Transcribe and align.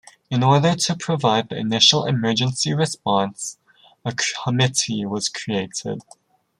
In 0.31 0.41
order 0.43 0.73
to 0.73 0.95
provide 0.95 1.49
the 1.49 1.57
initial 1.57 2.05
emergency 2.05 2.73
response, 2.73 3.59
a 4.03 4.15
committee 4.15 5.05
was 5.05 5.29
created. 5.29 6.01